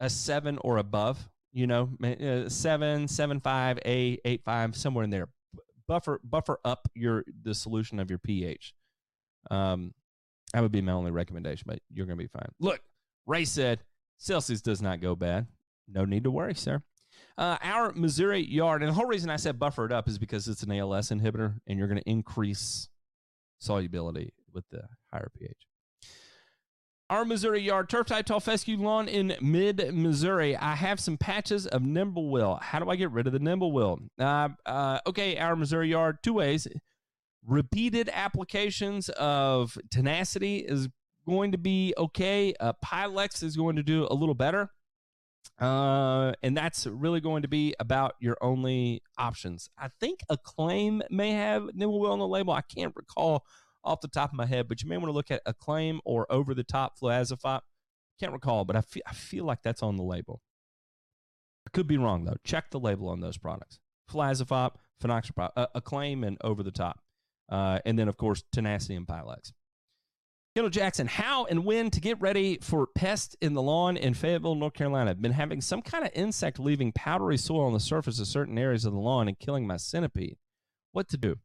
[0.00, 5.10] a 7 or above you know uh, 7 7 5 a 8 5 somewhere in
[5.10, 5.28] there
[5.88, 8.74] buffer buffer up your the solution of your pH.
[9.50, 9.94] Um,
[10.52, 12.48] that would be my only recommendation, but you're going to be fine.
[12.60, 12.80] Look,
[13.26, 13.80] Ray said
[14.18, 15.46] Celsius does not go bad.
[15.88, 16.82] No need to worry, sir.
[17.36, 20.48] Uh, our Missouri yard, and the whole reason I said buffer it up is because
[20.48, 22.88] it's an ALS inhibitor, and you're going to increase
[23.58, 25.66] solubility with the higher pH.
[27.10, 30.56] Our Missouri yard, turf type tall fescue lawn in mid Missouri.
[30.56, 32.58] I have some patches of nimble will.
[32.62, 33.72] How do I get rid of the nimble
[34.18, 36.66] Uh, uh, okay, our Missouri yard, two ways.
[37.46, 40.88] Repeated applications of tenacity is
[41.26, 42.54] going to be okay.
[42.58, 44.70] Uh, Pylex is going to do a little better.
[45.60, 49.68] Uh, and that's really going to be about your only options.
[49.76, 52.54] I think Acclaim may have nimble will on the label.
[52.54, 53.44] I can't recall
[53.84, 56.30] off the top of my head, but you may want to look at Acclaim or
[56.30, 57.60] Over the Top Fluazifop.
[58.20, 60.40] Can't recall, but I feel, I feel like that's on the label.
[61.66, 62.36] I could be wrong, though.
[62.44, 63.80] Check the label on those products.
[64.10, 67.00] Fluazifop, Fenoxaprop, uh, Acclaim, and Over the Top.
[67.50, 69.52] Uh, and then, of course, Tenacity and Pylex.
[70.54, 74.54] Kendall Jackson, how and when to get ready for pests in the lawn in Fayetteville,
[74.54, 75.10] North Carolina.
[75.10, 78.56] I've been having some kind of insect leaving powdery soil on the surface of certain
[78.56, 80.36] areas of the lawn and killing my centipede.
[80.92, 81.38] What to do?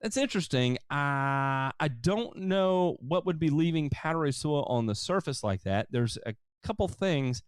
[0.00, 0.76] That's interesting.
[0.90, 5.88] Uh, I don't know what would be leaving powdery soil on the surface like that.
[5.90, 7.42] There's a couple things.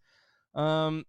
[0.55, 1.05] Um,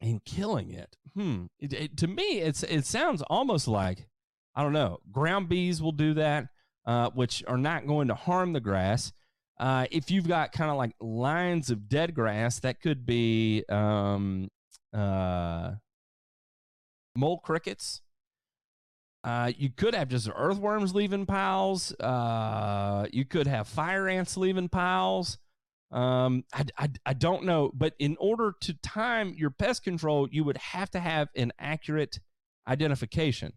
[0.00, 0.96] and killing it.
[1.14, 1.46] Hmm.
[1.58, 4.08] It, it, to me, it's it sounds almost like
[4.54, 5.00] I don't know.
[5.12, 6.46] Ground bees will do that
[6.86, 9.12] uh, which are not going to harm the grass.
[9.58, 14.48] Uh, if you've got kind of like lines of dead grass, that could be um,
[14.92, 15.72] uh,
[17.14, 18.00] mole crickets.
[19.22, 21.92] Uh, you could have just earthworms leaving piles.
[22.00, 25.38] Uh, you could have fire ants leaving piles.
[25.90, 30.44] Um, I, I, I don't know, but in order to time your pest control, you
[30.44, 32.20] would have to have an accurate
[32.66, 33.52] identification.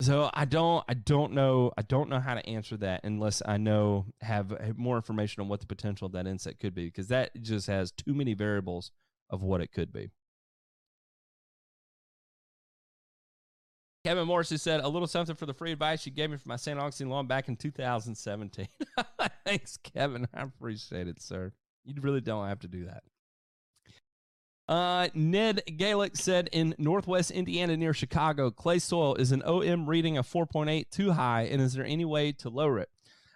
[0.00, 3.56] So I don't I don't know I don't know how to answer that unless I
[3.56, 7.30] know have more information on what the potential of that insect could be because that
[7.40, 8.90] just has too many variables
[9.30, 10.10] of what it could be.
[14.06, 16.54] Kevin Morris said a little something for the free advice you gave me for my
[16.54, 16.78] St.
[16.78, 18.68] Augustine lawn back in 2017.
[19.44, 20.28] Thanks, Kevin.
[20.32, 21.52] I appreciate it, sir.
[21.84, 23.02] You really don't have to do that.
[24.68, 30.16] Uh, Ned Gaelic said in Northwest Indiana near Chicago, clay soil is an OM reading
[30.18, 32.88] of 4.8 too high, and is there any way to lower it?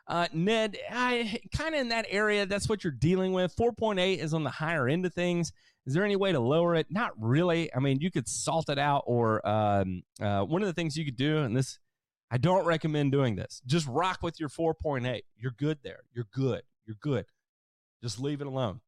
[0.06, 2.46] Uh, Ned, I kind of in that area.
[2.46, 3.56] That's what you're dealing with.
[3.56, 5.52] 4.8 is on the higher end of things.
[5.90, 6.86] Is there any way to lower it?
[6.88, 7.74] Not really.
[7.74, 11.04] I mean, you could salt it out, or um, uh, one of the things you
[11.04, 11.80] could do, and this,
[12.30, 13.60] I don't recommend doing this.
[13.66, 15.22] Just rock with your 4.8.
[15.36, 16.04] You're good there.
[16.14, 16.62] You're good.
[16.86, 17.26] You're good.
[18.02, 18.82] Just leave it alone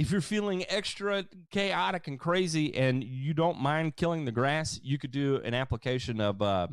[0.00, 4.98] if you're feeling extra chaotic and crazy and you don't mind killing the grass, you
[4.98, 6.68] could do an application of uh,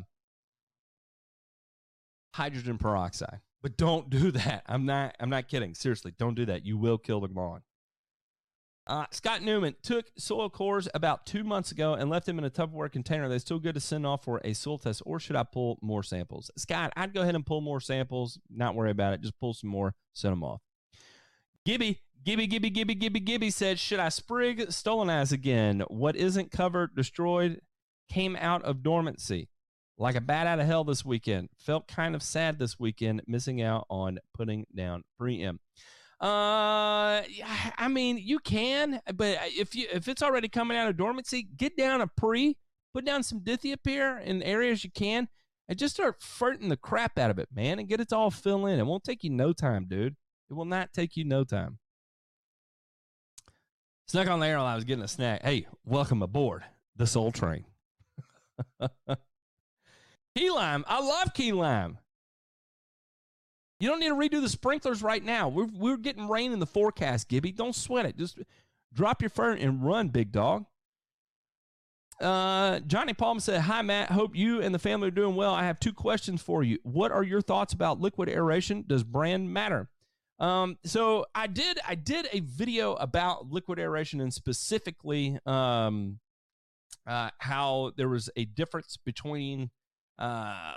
[2.34, 3.40] hydrogen peroxide.
[3.62, 4.62] But don't do that.
[4.66, 5.14] I'm not.
[5.20, 5.74] I'm not kidding.
[5.74, 6.64] Seriously, don't do that.
[6.64, 7.60] You will kill the lawn.
[8.88, 12.50] Uh, Scott Newman took soil cores about two months ago and left them in a
[12.50, 13.28] Tupperware container.
[13.28, 16.02] They're still good to send off for a soil test, or should I pull more
[16.02, 16.50] samples?
[16.56, 18.38] Scott, I'd go ahead and pull more samples.
[18.48, 19.20] Not worry about it.
[19.20, 20.62] Just pull some more, send them off.
[21.66, 25.84] Gibby Gibby, Gibby, Gibby, Gibby, Gibby said, Should I sprig Stolonize again?
[25.88, 27.60] What isn't covered, destroyed,
[28.08, 29.48] came out of dormancy.
[29.96, 31.48] Like a bat out of hell this weekend.
[31.58, 35.58] Felt kind of sad this weekend, missing out on putting down preem.
[36.20, 37.22] Uh,
[37.78, 41.76] I mean, you can, but if you if it's already coming out of dormancy, get
[41.76, 42.56] down a pre,
[42.92, 45.28] put down some dithiopyr in areas you can,
[45.68, 48.32] and just start farting the crap out of it, man, and get it to all
[48.32, 48.80] fill in.
[48.80, 50.16] It won't take you no time, dude.
[50.50, 51.78] It will not take you no time.
[54.08, 55.42] Snuck on the air while I was getting a snack.
[55.42, 56.64] Hey, welcome aboard
[56.96, 57.66] the Soul Train.
[60.34, 60.84] key lime.
[60.88, 61.98] I love key lime.
[63.80, 65.48] You don't need to redo the sprinklers right now.
[65.48, 67.52] We're, we're getting rain in the forecast, Gibby.
[67.52, 68.16] Don't sweat it.
[68.16, 68.38] Just
[68.92, 70.66] drop your fern and run, big dog.
[72.20, 74.10] Uh, Johnny Palm said, Hi, Matt.
[74.10, 75.54] Hope you and the family are doing well.
[75.54, 76.78] I have two questions for you.
[76.82, 78.84] What are your thoughts about liquid aeration?
[78.86, 79.88] Does brand matter?
[80.40, 86.20] Um, so I did I did a video about liquid aeration and specifically um,
[87.06, 89.70] uh, how there was a difference between
[90.18, 90.74] uh,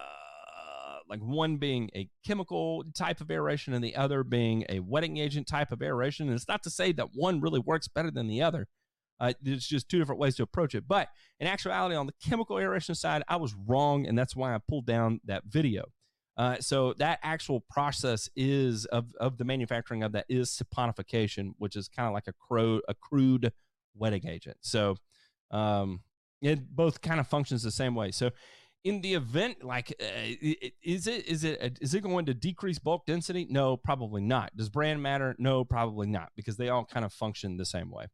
[1.12, 5.45] like one being a chemical type of aeration and the other being a wetting agent
[5.45, 6.28] type of aeration.
[6.28, 8.67] And it's not to say that one really works better than the other.
[9.19, 10.88] Uh, it's just two different ways to approach it.
[10.88, 14.58] But in actuality, on the chemical aeration side, I was wrong, and that's why I
[14.58, 15.84] pulled down that video.
[16.38, 21.76] Uh, so that actual process is of, of the manufacturing of that is saponification, which
[21.76, 23.52] is kind of like a, crude a crude
[23.95, 24.58] wetting agent.
[24.62, 24.95] So
[25.52, 26.00] um,
[26.41, 28.12] it both kind of functions the same way.
[28.12, 28.32] So
[28.83, 30.05] in the event, like, uh,
[30.83, 33.45] is it is it is it going to decrease bulk density?
[33.49, 34.55] No, probably not.
[34.57, 35.35] Does brand matter?
[35.37, 38.07] No, probably not, because they all kind of function the same way.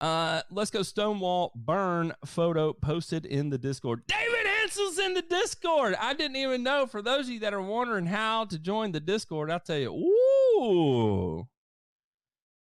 [0.00, 4.02] Uh, let's go Stonewall burn photo posted in the Discord.
[4.06, 5.94] David Hansel's in the Discord.
[6.00, 6.86] I didn't even know.
[6.86, 9.92] For those of you that are wondering how to join the Discord, I'll tell you.
[9.92, 11.48] Ooh,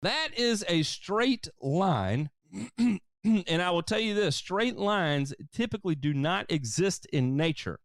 [0.03, 2.29] that is a straight line.
[3.47, 7.81] and I will tell you this straight lines typically do not exist in nature.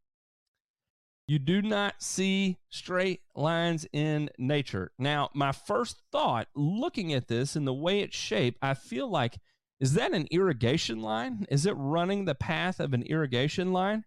[1.28, 4.92] You do not see straight lines in nature.
[4.98, 9.38] Now, my first thought looking at this and the way it's shaped, I feel like
[9.80, 11.46] is that an irrigation line?
[11.50, 14.04] Is it running the path of an irrigation line?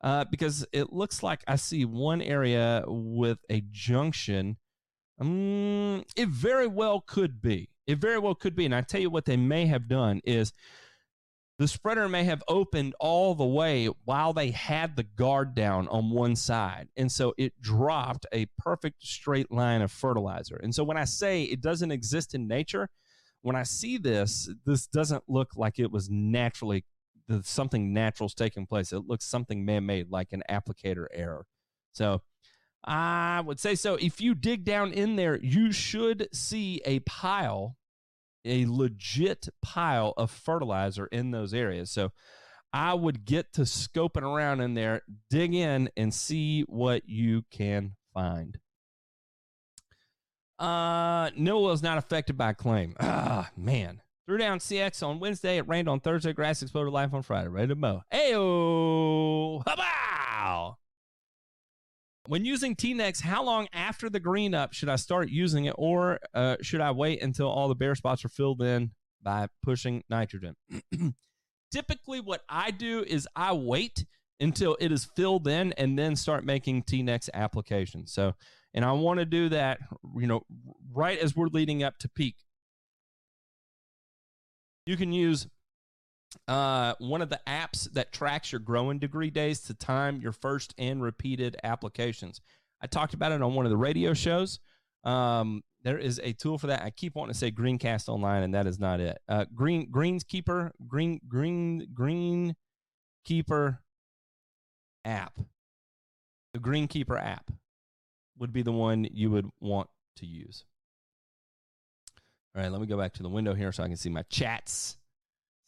[0.00, 4.58] Uh, because it looks like I see one area with a junction.
[5.20, 7.71] Um, it very well could be.
[7.86, 8.64] It very well could be.
[8.64, 10.52] And I tell you what they may have done is
[11.58, 16.10] the spreader may have opened all the way while they had the guard down on
[16.10, 16.88] one side.
[16.96, 20.56] And so it dropped a perfect straight line of fertilizer.
[20.56, 22.88] And so when I say it doesn't exist in nature,
[23.42, 26.84] when I see this, this doesn't look like it was naturally
[27.42, 28.92] something natural's taking place.
[28.92, 31.46] It looks something man-made, like an applicator error.
[31.92, 32.22] So
[32.84, 33.94] I would say so.
[33.94, 37.76] If you dig down in there, you should see a pile,
[38.44, 41.90] a legit pile of fertilizer in those areas.
[41.90, 42.12] So
[42.72, 47.92] I would get to scoping around in there, dig in, and see what you can
[48.12, 48.58] find.
[50.58, 52.94] Uh, Noah is not affected by claim.
[53.34, 54.02] Ah, man.
[54.26, 55.56] Threw down CX on Wednesday.
[55.56, 56.32] It rained on Thursday.
[56.32, 57.48] Grass exploded life on Friday.
[57.48, 58.02] Ready to mow.
[58.12, 59.64] Ayo!
[59.64, 59.91] Habow!
[62.28, 66.20] When using T-Nex, how long after the green up should I start using it, or
[66.34, 70.54] uh, should I wait until all the bare spots are filled in by pushing nitrogen?
[71.72, 74.04] Typically, what I do is I wait
[74.38, 78.12] until it is filled in and then start making T-Nex applications.
[78.12, 78.34] So,
[78.72, 79.78] and I want to do that,
[80.16, 80.42] you know,
[80.92, 82.36] right as we're leading up to peak.
[84.86, 85.48] You can use
[86.48, 90.74] uh, one of the apps that tracks your growing degree days to time your first
[90.78, 92.40] and repeated applications.
[92.80, 94.58] I talked about it on one of the radio shows.
[95.04, 96.82] Um, there is a tool for that.
[96.82, 99.18] I keep wanting to say Greencast Online, and that is not it.
[99.28, 102.54] Uh, Green Greenskeeper Green Green Green
[103.24, 103.80] Keeper
[105.04, 105.38] app.
[106.54, 107.50] The Greenkeeper app
[108.38, 110.64] would be the one you would want to use.
[112.54, 114.22] All right, let me go back to the window here so I can see my
[114.28, 114.98] chats.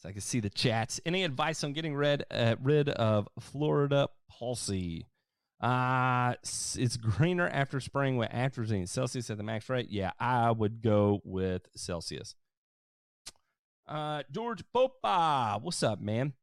[0.05, 1.01] So I can see the chats.
[1.03, 5.07] Any advice on getting rid uh, rid of Florida pusley?
[5.59, 8.87] Uh, it's greener after spraying with atrazine.
[8.87, 9.87] Celsius at the max rate.
[9.89, 12.35] Yeah, I would go with Celsius.
[13.87, 16.33] Uh, George Popa, what's up, man?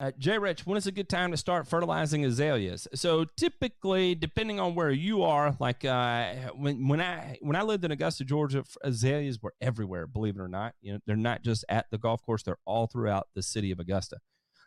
[0.00, 2.86] Uh, J Rich, when is a good time to start fertilizing azaleas?
[2.94, 7.84] So typically, depending on where you are, like uh, when when I when I lived
[7.84, 10.06] in Augusta, Georgia, azaleas were everywhere.
[10.06, 12.86] Believe it or not, you know they're not just at the golf course; they're all
[12.86, 14.18] throughout the city of Augusta.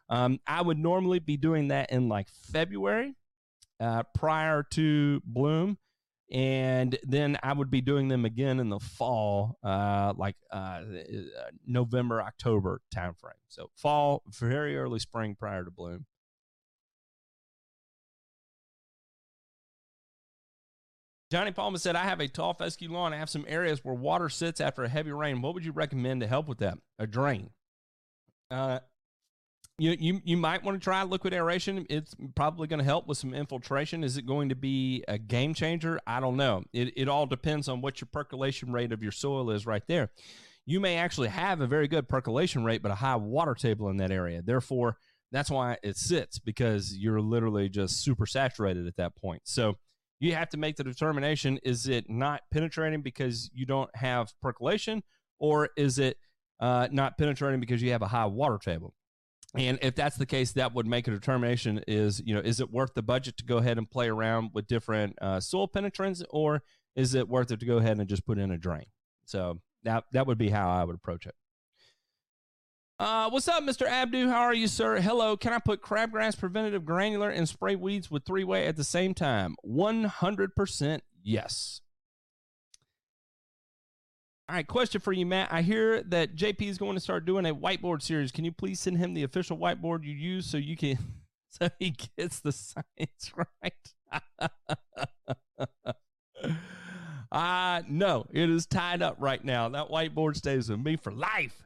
[0.10, 3.16] Um, I would normally be doing that in like February,
[3.80, 5.78] uh, prior to bloom,
[6.32, 10.82] and then I would be doing them again in the fall, uh, like uh, uh,
[11.68, 13.42] November, October timeframe.
[13.50, 16.06] So fall, very early spring prior to bloom.
[21.30, 23.14] Johnny Palmer said, I have a tall fescue lawn.
[23.14, 25.42] I have some areas where water sits after a heavy rain.
[25.42, 26.78] What would you recommend to help with that?
[27.00, 27.52] A drain.
[28.50, 28.80] Uh,
[29.82, 31.88] you, you you might want to try liquid aeration.
[31.90, 34.04] It's probably going to help with some infiltration.
[34.04, 36.00] Is it going to be a game changer?
[36.06, 36.64] I don't know.
[36.72, 40.12] It it all depends on what your percolation rate of your soil is right there.
[40.68, 43.98] You may actually have a very good percolation rate, but a high water table in
[43.98, 44.44] that area.
[44.44, 44.98] Therefore,
[45.32, 49.42] that's why it sits because you're literally just super saturated at that point.
[49.46, 49.78] So
[50.20, 55.02] you have to make the determination: is it not penetrating because you don't have percolation,
[55.40, 56.18] or is it
[56.60, 58.94] uh, not penetrating because you have a high water table?
[59.54, 62.72] And if that's the case, that would make a determination is, you know, is it
[62.72, 66.64] worth the budget to go ahead and play around with different uh, soil penetrants or
[66.96, 68.86] is it worth it to go ahead and just put in a drain?
[69.26, 71.36] So that, that would be how I would approach it.
[72.98, 73.88] Uh, what's up, Mr.
[73.88, 74.30] Abdu?
[74.30, 75.02] How are you, sir?
[75.02, 75.36] Hello.
[75.36, 79.14] Can I put crabgrass preventative granular and spray weeds with three way at the same
[79.14, 79.56] time?
[79.66, 81.82] 100% yes.
[84.52, 85.48] All right, question for you, Matt.
[85.50, 88.34] I hear that JP is going to start doing a whiteboard series.
[88.34, 90.98] Can you please send him the official whiteboard you use so you can
[91.50, 93.32] so he gets the science
[93.64, 93.74] right?
[97.32, 99.70] uh no, it is tied up right now.
[99.70, 101.64] That whiteboard stays with me for life.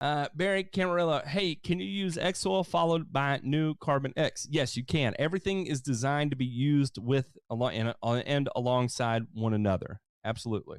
[0.00, 4.48] Uh, Barry Camarilla, hey, can you use X soil followed by new Carbon X?
[4.50, 5.14] Yes, you can.
[5.18, 10.00] Everything is designed to be used with and, and alongside one another.
[10.24, 10.78] Absolutely.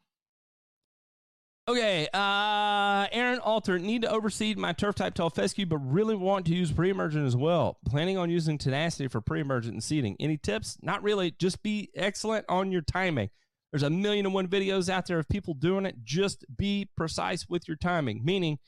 [1.69, 6.45] Okay, uh, Aaron Alter need to overseed my turf type tall fescue, but really want
[6.47, 7.79] to use pre-emergent as well.
[7.87, 10.17] Planning on using tenacity for pre-emergent and seeding.
[10.19, 10.77] Any tips?
[10.83, 11.31] Not really.
[11.31, 13.31] Just be excellent on your timing.
[13.71, 16.03] There's a million and one videos out there of people doing it.
[16.03, 18.59] Just be precise with your timing, meaning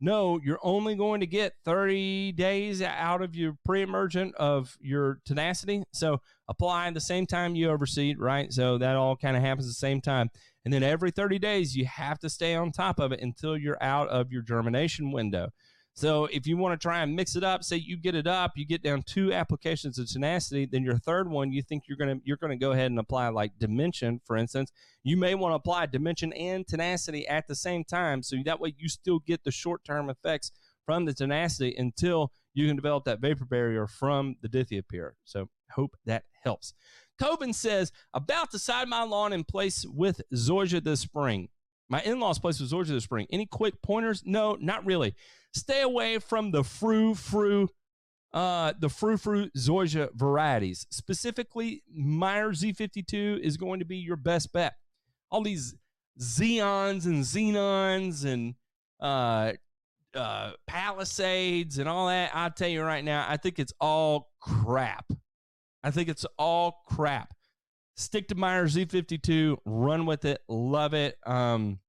[0.00, 5.82] no, you're only going to get 30 days out of your pre-emergent of your tenacity.
[5.92, 8.52] So apply the same time you overseed, right?
[8.52, 10.30] So that all kind of happens at the same time.
[10.64, 13.82] And then every 30 days, you have to stay on top of it until you're
[13.82, 15.48] out of your germination window.
[15.98, 18.52] So if you want to try and mix it up, say you get it up,
[18.54, 22.20] you get down two applications of tenacity, then your third one you think you're gonna
[22.22, 24.70] you're gonna go ahead and apply like dimension, for instance.
[25.02, 28.76] You may want to apply dimension and tenacity at the same time, so that way
[28.78, 30.52] you still get the short term effects
[30.86, 35.14] from the tenacity until you can develop that vapor barrier from the dithiopyr.
[35.24, 36.74] So hope that helps.
[37.20, 41.48] Coben says about to side my lawn in place with Zoysia this spring.
[41.88, 43.26] My in-laws place with Zoysia this spring.
[43.30, 44.22] Any quick pointers?
[44.24, 45.16] No, not really.
[45.54, 47.68] Stay away from the frou frou,
[48.32, 50.86] uh, the frou frou Zoysia varieties.
[50.90, 54.74] Specifically, Meyer Z52 is going to be your best bet.
[55.30, 55.74] All these
[56.20, 58.54] Zeons and Xenons and
[59.00, 59.52] uh,
[60.14, 62.30] uh, Palisades and all that.
[62.34, 65.06] I'll tell you right now, I think it's all crap.
[65.82, 67.34] I think it's all crap.
[67.96, 71.16] Stick to Meyer Z52, run with it, love it.
[71.26, 71.80] Um,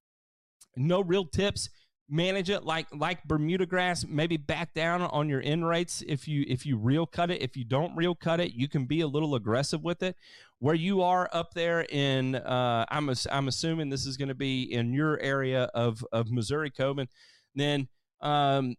[0.76, 1.70] no real tips
[2.10, 4.06] manage it like like Bermuda grass.
[4.08, 7.42] Maybe back down on your N rates if you if you reel cut it.
[7.42, 10.16] If you don't reel cut it, you can be a little aggressive with it.
[10.60, 14.64] Where you are up there in, uh, I'm I'm assuming this is going to be
[14.64, 17.08] in your area of of Missouri, Coben.
[17.56, 17.88] Then
[18.22, 18.76] um,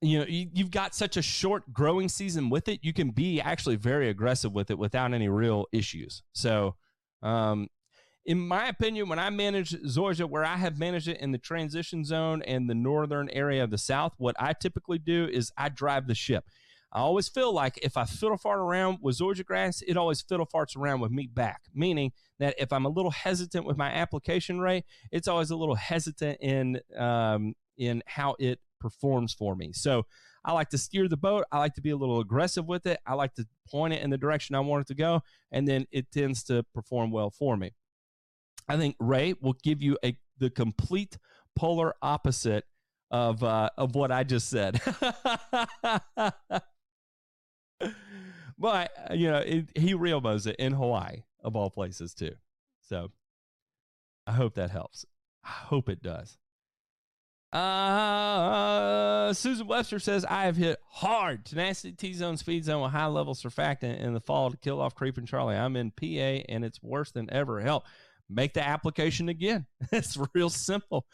[0.00, 3.40] you know you, have got such a short growing season with it you can be
[3.40, 6.74] actually very aggressive with it without any real issues so
[7.22, 7.68] um,
[8.30, 12.04] in my opinion, when I manage Zoysia, where I have managed it in the transition
[12.04, 16.06] zone and the northern area of the South, what I typically do is I drive
[16.06, 16.44] the ship.
[16.92, 20.46] I always feel like if I fiddle fart around with Zoysia grass, it always fiddle
[20.46, 21.62] farts around with me back.
[21.74, 25.74] Meaning that if I'm a little hesitant with my application rate, it's always a little
[25.74, 29.72] hesitant in um, in how it performs for me.
[29.72, 30.06] So
[30.44, 31.46] I like to steer the boat.
[31.50, 33.00] I like to be a little aggressive with it.
[33.04, 35.88] I like to point it in the direction I want it to go, and then
[35.90, 37.72] it tends to perform well for me.
[38.70, 41.18] I think Ray will give you a the complete
[41.56, 42.64] polar opposite
[43.10, 44.80] of uh, of what I just said.
[48.56, 52.36] but you know, it, he Riobo's it in Hawaii of all places too.
[52.82, 53.10] So
[54.24, 55.04] I hope that helps.
[55.44, 56.38] I hope it does.
[57.52, 63.06] Uh, Susan Webster says, I have hit hard tenacity T zone speed zone with high
[63.06, 65.56] level surfactant in the fall to kill off creeping Charlie.
[65.56, 67.60] I'm in PA and it's worse than ever.
[67.60, 67.84] Help
[68.30, 69.66] make the application again.
[69.92, 71.06] it's real simple.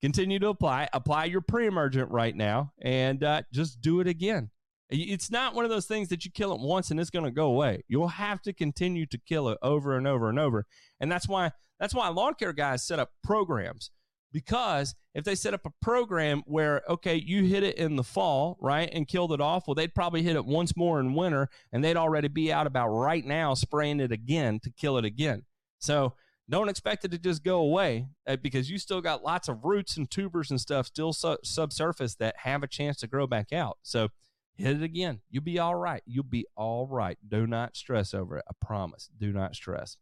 [0.00, 0.88] Continue to apply.
[0.92, 4.50] Apply your pre-emergent right now, and uh, just do it again.
[4.90, 7.30] It's not one of those things that you kill it once and it's going to
[7.30, 7.82] go away.
[7.88, 10.66] You'll have to continue to kill it over and over and over,
[11.00, 13.90] and that's why that's why lawn care guys set up programs
[14.32, 18.56] because if they set up a program where okay you hit it in the fall
[18.60, 21.84] right and killed it off well they'd probably hit it once more in winter and
[21.84, 25.42] they'd already be out about right now spraying it again to kill it again
[25.78, 26.14] so
[26.48, 29.96] don't expect it to just go away uh, because you still got lots of roots
[29.96, 33.78] and tubers and stuff still su- subsurface that have a chance to grow back out.
[33.82, 34.08] So
[34.56, 35.20] hit it again.
[35.30, 36.02] You'll be all right.
[36.06, 37.18] You'll be all right.
[37.26, 38.44] Do not stress over it.
[38.48, 39.08] I promise.
[39.18, 39.96] Do not stress.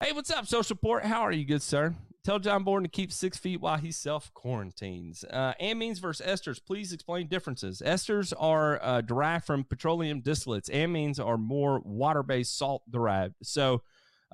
[0.00, 1.04] Hey, what's up, social support?
[1.04, 1.94] How are you, good sir?
[2.24, 5.24] Tell John Bourne to keep six feet while he self quarantines.
[5.30, 6.58] Uh, amines versus esters.
[6.64, 7.82] Please explain differences.
[7.84, 10.70] Esters are uh, derived from petroleum distillates.
[10.70, 13.34] Amines are more water based salt derived.
[13.42, 13.82] So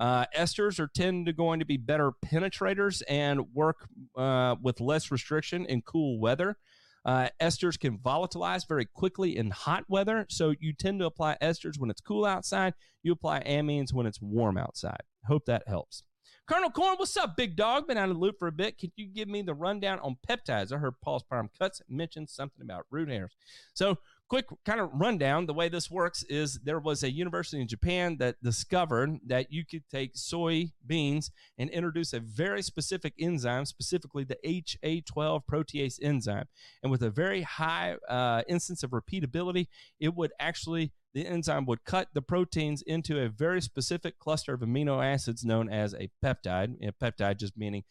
[0.01, 3.87] uh, esters are tend to going to be better penetrators and work
[4.17, 6.57] uh, with less restriction in cool weather.
[7.05, 11.77] Uh, esters can volatilize very quickly in hot weather, so you tend to apply esters
[11.77, 12.73] when it's cool outside.
[13.03, 15.01] You apply amines when it's warm outside.
[15.27, 16.01] Hope that helps.
[16.47, 17.87] Colonel Corn, what's up, big dog?
[17.87, 18.79] Been out of the loop for a bit.
[18.79, 20.73] Can you give me the rundown on peptides?
[20.73, 23.35] I heard Paul's Prime Cuts mention something about root hairs.
[23.75, 23.99] So
[24.31, 28.15] quick kind of rundown the way this works is there was a university in Japan
[28.17, 34.23] that discovered that you could take soy beans and introduce a very specific enzyme, specifically
[34.23, 36.45] the HA12 protease enzyme.
[36.81, 39.67] And with a very high uh, instance of repeatability,
[39.99, 44.61] it would actually, the enzyme would cut the proteins into a very specific cluster of
[44.61, 46.77] amino acids known as a peptide.
[46.87, 47.83] A peptide just meaning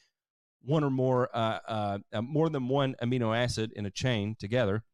[0.63, 4.85] one or more, uh, uh, uh more than one amino acid in a chain together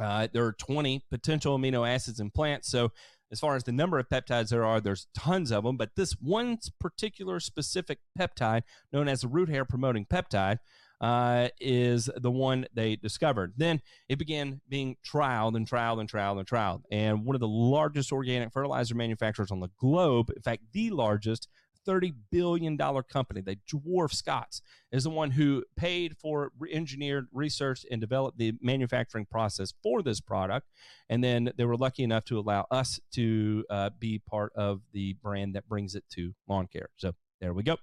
[0.00, 2.68] uh, there are 20 potential amino acids in plants.
[2.70, 2.92] So,
[3.32, 5.76] as far as the number of peptides there are, there's tons of them.
[5.76, 10.58] But this one particular specific peptide, known as the root hair promoting peptide,
[11.00, 13.54] uh, is the one they discovered.
[13.56, 16.82] Then it began being trialed and trialed and trialed and trialed.
[16.90, 21.48] And one of the largest organic fertilizer manufacturers on the globe, in fact, the largest,
[21.86, 23.40] $30 billion company.
[23.40, 24.62] They dwarf Scotts,
[24.92, 30.20] is the one who paid for engineered research and developed the manufacturing process for this
[30.20, 30.68] product.
[31.08, 35.14] And then they were lucky enough to allow us to uh, be part of the
[35.22, 36.88] brand that brings it to lawn care.
[36.96, 37.76] So there we go.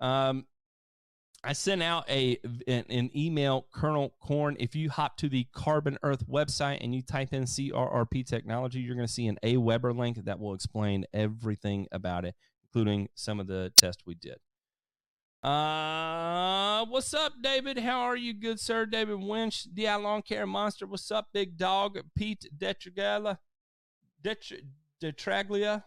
[0.00, 0.46] Um,
[1.42, 2.38] I sent out a
[2.68, 4.58] an, an, email, Colonel Corn.
[4.60, 8.94] If you hop to the Carbon Earth website and you type in CRRP technology, you're
[8.94, 12.34] going to see an AWeber link that will explain everything about it
[12.70, 14.36] including some of the tests we did.
[15.42, 17.78] Uh, what's up, David?
[17.78, 18.84] How are you, good sir?
[18.84, 20.86] David Winch, DI Lawn Care Monster.
[20.86, 21.98] What's up, big dog?
[22.14, 23.38] Pete Detragala,
[24.22, 25.84] Detraglia,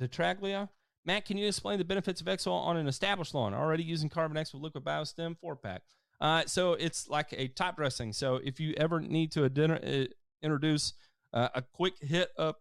[0.00, 0.68] Detraglia.
[1.04, 4.36] Matt, can you explain the benefits of Exol on an established lawn already using Carbon
[4.36, 5.82] X with liquid biostim four pack?
[6.20, 8.12] Uh, so it's like a top dressing.
[8.12, 10.06] So if you ever need to uh,
[10.42, 10.92] introduce
[11.32, 12.56] uh, a quick hit of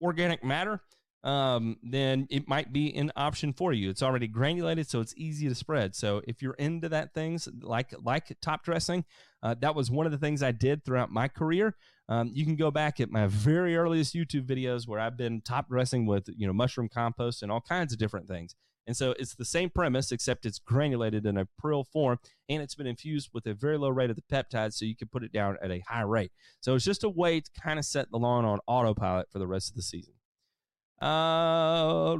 [0.00, 0.80] organic matter,
[1.22, 3.90] um, then it might be an option for you.
[3.90, 5.94] It's already granulated, so it's easy to spread.
[5.94, 9.04] So if you're into that things like like top dressing,
[9.42, 11.76] uh, that was one of the things I did throughout my career.
[12.08, 15.68] Um, you can go back at my very earliest YouTube videos where I've been top
[15.68, 18.54] dressing with you know mushroom compost and all kinds of different things.
[18.86, 22.18] And so it's the same premise, except it's granulated in a prill form
[22.48, 25.06] and it's been infused with a very low rate of the peptides, so you can
[25.06, 26.32] put it down at a high rate.
[26.60, 29.46] So it's just a way to kind of set the lawn on autopilot for the
[29.46, 30.14] rest of the season.
[31.02, 31.06] Uh,
[32.14, 32.18] all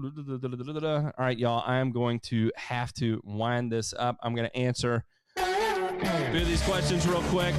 [1.19, 1.63] right, y'all.
[1.67, 4.17] I am going to have to wind this up.
[4.23, 5.05] I'm going to answer
[5.37, 7.55] a few of these questions real quick.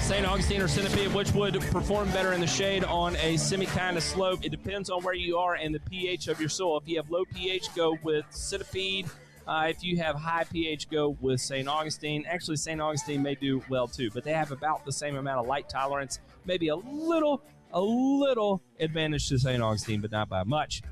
[0.00, 0.24] St.
[0.24, 4.02] Augustine or Centipede, which would perform better in the shade on a semi kind of
[4.02, 4.44] slope?
[4.44, 6.78] It depends on where you are and the pH of your soil.
[6.78, 9.06] If you have low pH, go with Centipede.
[9.48, 11.66] Uh, if you have high pH, go with St.
[11.66, 12.24] Augustine.
[12.28, 12.80] Actually, St.
[12.80, 16.20] Augustine may do well too, but they have about the same amount of light tolerance,
[16.44, 17.42] maybe a little
[17.72, 19.62] a little advantage to St.
[19.62, 20.82] Augustine, but not by much.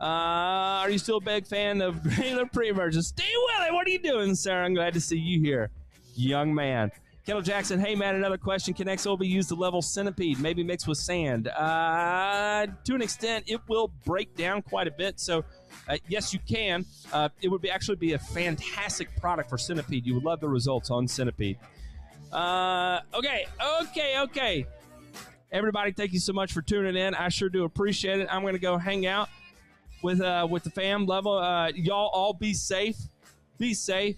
[0.00, 3.08] Uh, are you still a big fan of granular pre-emergence?
[3.08, 3.72] Stay with it.
[3.72, 4.62] What are you doing, sir?
[4.62, 5.70] I'm glad to see you here,
[6.14, 6.90] young man.
[7.24, 8.74] Kendall Jackson, hey man, another question.
[8.74, 11.48] Can XO be used to level centipede, maybe mixed with sand?
[11.48, 15.18] Uh, to an extent, it will break down quite a bit.
[15.18, 15.42] So,
[15.88, 16.84] uh, yes, you can.
[17.14, 20.04] Uh, it would be actually be a fantastic product for centipede.
[20.04, 21.56] You would love the results on centipede.
[22.30, 23.46] Uh, okay,
[23.80, 24.66] okay, okay.
[25.54, 27.14] Everybody, thank you so much for tuning in.
[27.14, 28.26] I sure do appreciate it.
[28.28, 29.28] I'm going to go hang out
[30.02, 31.38] with uh, with the fam level.
[31.38, 32.96] Uh, y'all all be safe.
[33.56, 34.16] Be safe.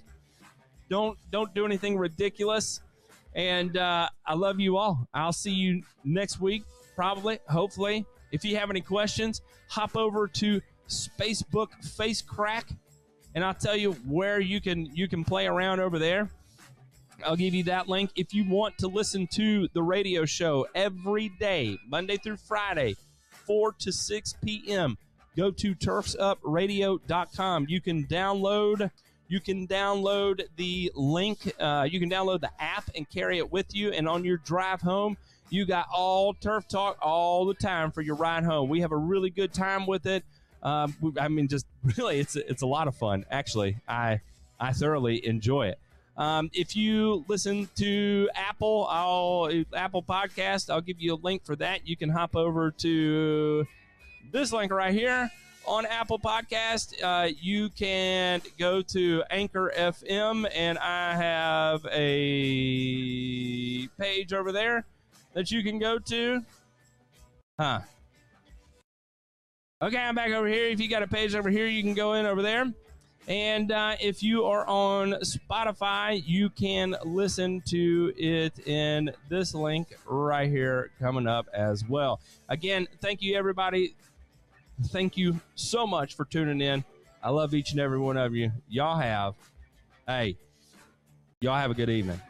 [0.88, 2.80] Don't don't do anything ridiculous.
[3.34, 5.06] And uh, I love you all.
[5.12, 6.64] I'll see you next week,
[6.94, 8.06] probably, hopefully.
[8.32, 11.68] If you have any questions, hop over to Spacebook
[11.98, 12.70] Face Crack,
[13.34, 16.30] and I'll tell you where you can you can play around over there.
[17.24, 18.10] I'll give you that link.
[18.16, 22.96] If you want to listen to the radio show every day, Monday through Friday,
[23.46, 24.98] 4 to 6 p.m.,
[25.36, 27.66] go to turfsupradio.com.
[27.68, 28.90] You can download
[29.28, 31.52] you can download the link.
[31.58, 33.90] Uh, you can download the app and carry it with you.
[33.90, 35.16] And on your drive home,
[35.50, 38.68] you got all Turf Talk all the time for your ride home.
[38.68, 40.24] We have a really good time with it.
[40.62, 43.24] Um, I mean, just really, it's it's a lot of fun.
[43.30, 44.20] Actually, I
[44.58, 45.78] I thoroughly enjoy it.
[46.16, 51.56] Um, if you listen to Apple, I'll Apple Podcast, I'll give you a link for
[51.56, 51.86] that.
[51.86, 53.66] You can hop over to
[54.32, 55.30] this link right here
[55.66, 56.94] on Apple Podcast.
[57.02, 62.28] Uh, you can go to Anchor FM, and I have a
[63.98, 64.86] page over there
[65.34, 66.42] that you can go to.
[67.60, 67.80] Huh.
[69.82, 70.68] Okay, I'm back over here.
[70.68, 72.72] If you got a page over here, you can go in over there.
[73.28, 79.94] And uh, if you are on Spotify, you can listen to it in this link
[80.06, 82.20] right here coming up as well.
[82.48, 83.96] Again, thank you, everybody.
[84.88, 86.84] Thank you so much for tuning in.
[87.22, 88.52] I love each and every one of you.
[88.68, 89.34] Y'all have,
[90.06, 90.36] hey,
[91.40, 92.20] y'all have a good evening.